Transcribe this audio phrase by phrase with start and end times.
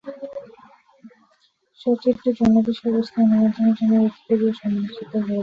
[1.79, 5.37] সচিত্র যৌন বিষয়বস্তু অনুমোদনের জন্য উইকিপিডিয়া সমালোচিত হয়েছে।